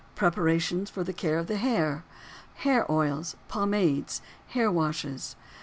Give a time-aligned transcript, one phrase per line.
[0.15, 2.03] PREPARATIONS FOR THE CARE OF THE HAIR.
[2.55, 5.35] Hair oils, pomades, hair washes.